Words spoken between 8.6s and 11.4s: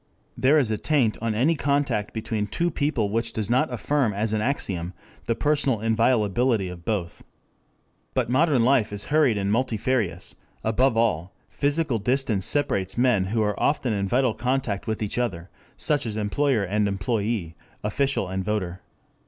life is hurried and multifarious, above all